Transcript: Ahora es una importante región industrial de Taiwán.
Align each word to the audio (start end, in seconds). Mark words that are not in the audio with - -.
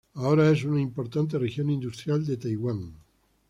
Ahora 0.15 0.49
es 0.49 0.63
una 0.63 0.81
importante 0.81 1.37
región 1.37 1.69
industrial 1.69 2.25
de 2.25 2.35
Taiwán. 2.37 2.95